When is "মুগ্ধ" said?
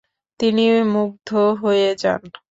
0.95-1.29